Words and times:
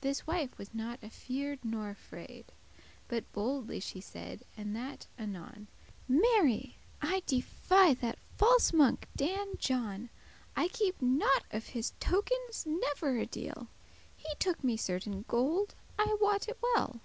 This 0.00 0.26
wife 0.26 0.56
was 0.56 0.72
not 0.72 0.98
afeared 1.04 1.58
nor 1.62 1.90
afraid, 1.90 2.46
But 3.06 3.30
boldely 3.34 3.80
she 3.80 4.00
said, 4.00 4.44
and 4.56 4.74
that 4.74 5.08
anon; 5.18 5.68
"Mary! 6.08 6.78
I 7.02 7.22
defy 7.26 7.92
that 8.00 8.18
false 8.38 8.72
monk 8.72 9.08
Dan 9.14 9.58
John, 9.58 10.08
I 10.56 10.68
keep* 10.68 11.02
not 11.02 11.44
of 11.50 11.66
his 11.66 11.92
tokens 12.00 12.64
never 12.66 13.18
a 13.18 13.26
deal: 13.26 13.52
*care 13.52 13.64
whit 13.64 13.68
He 14.16 14.34
took 14.38 14.64
me 14.64 14.78
certain 14.78 15.26
gold, 15.28 15.74
I 15.98 16.16
wot 16.18 16.48
it 16.48 16.56
well. 16.74 17.02